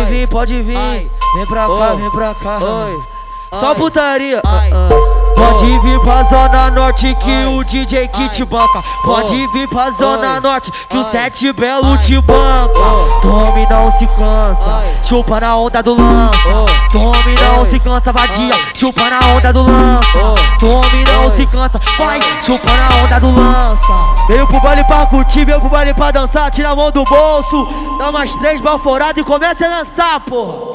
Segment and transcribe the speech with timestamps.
[0.00, 0.78] Pode vir, pode vir.
[1.34, 2.58] Vem pra cá, vem pra cá.
[3.52, 4.40] Só putaria.
[5.40, 8.84] Pode vir pra Zona Norte que o DJ que te banca.
[9.02, 12.68] Pode vir pra Zona Norte que o Sete Belo te banca.
[13.22, 16.64] Tome não se cansa, chupa na onda do lança.
[16.92, 20.34] Tome não se cansa, vadia, chupa na onda do lança.
[20.58, 24.26] Tome não se cansa, vai, chupa na onda do lança.
[24.28, 27.66] Veio pro baile pra curtir, veio pro baile pra dançar, tira a mão do bolso.
[27.98, 30.70] Dá umas três baforadas e começa a dançar, porra.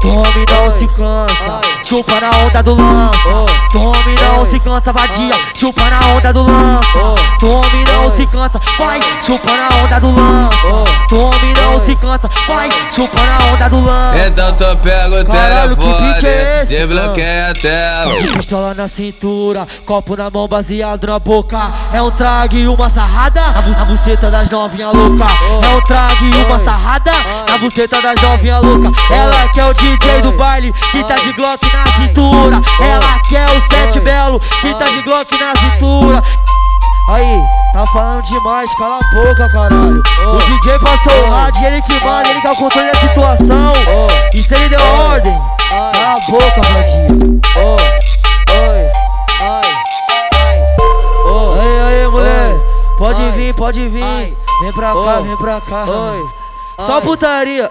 [0.00, 3.44] Tome não se cansa, chupa na onda do lança.
[3.70, 7.14] Tome não se cansa, vadia, chupa na onda do lança.
[7.38, 10.92] Tome não se cansa, vai, chupa na onda do lança.
[11.08, 14.26] Tome não se cansa, vai, chupa na onda do lança.
[14.26, 18.36] Então tu pega o Caralho, que telefone, é esse, desbloqueia a tela.
[18.36, 21.72] Pistola na cintura, copo na mão, baseado na boca.
[21.92, 25.26] É um trago e uma sarrada na na buceta das novinha louca.
[25.62, 27.10] É um trago e uma sarrada
[27.50, 28.90] na buceta das novinha louca.
[29.12, 31.83] Ela quer o DJ do baile que tá de Glock na
[37.94, 40.02] falando demais, cala a boca, caralho.
[40.26, 43.72] O DJ passou o rádio, ele que manda, ele que é o controle da situação.
[44.34, 47.06] E se ele deu ordem, cala a boca, vadia.
[51.60, 52.52] Aí, aí, mulher,
[52.98, 54.36] pode vir, pode vir.
[54.60, 55.86] Vem pra cá, vem pra cá.
[56.80, 57.68] Só putaria.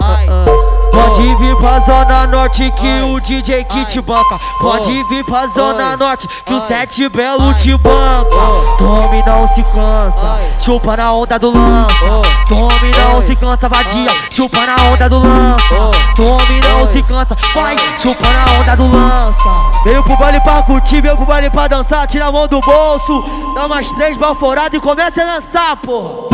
[0.94, 4.38] Pode vir pra Zona Norte que o DJ que te banca.
[4.60, 8.76] Pode vir pra Zona Norte que o Sete Belo te banca.
[8.78, 12.22] Tome não se cansa, chupa na onda do lança.
[12.48, 15.90] Tome não se cansa, vadia, chupa na onda do lança.
[16.14, 19.42] Tome não se cansa, vai, chupa na onda do lança.
[19.82, 23.24] Veio pro baile pra curtir, veio pro baile pra dançar, tira a mão do bolso.
[23.56, 26.28] Dá umas três baforadas e começa a dançar, porra.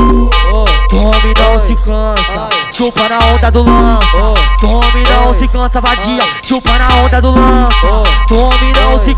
[0.91, 2.49] Tome não se cansa,
[2.81, 4.35] chupa na onda do lança.
[4.59, 8.03] Tome não se cansa, vadia, chupa na onda do lança.
[8.27, 8.60] Tome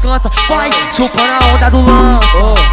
[0.03, 2.27] cansa, vai, chupa na onda do lança.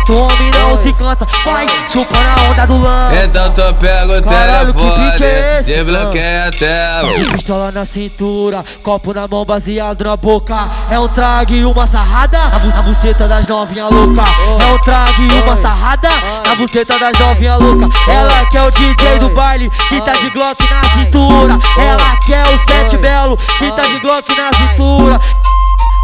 [0.06, 3.16] Tome não se cansa, vai, chupa na onda do lança.
[3.26, 7.32] Então tu pega o Caralho, que telefone, é esse, desbloqueia a tela.
[7.34, 10.70] Pistola na cintura, copo na mão, baseado na boca.
[10.90, 14.24] É um trago e uma sarrada na, bu- na buceta das novinha louca.
[14.62, 16.10] É um trago e uma sarrada
[16.48, 17.88] na buceta das novinha louca.
[18.12, 21.60] Ela quer o DJ do baile que tá de Glock na cintura.
[21.78, 25.20] Ela quer o Sete Belo que tá de Glock na cintura.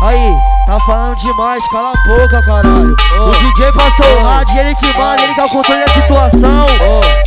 [0.04, 0.36] Aí,
[0.66, 2.96] tá falando demais, cala a boca, caralho.
[3.20, 6.66] O DJ passou o rádio, ele que manda, ele que é o controle da situação.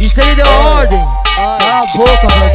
[0.00, 1.06] E se ele deu ordem,
[1.36, 2.47] cala a boca, vadia.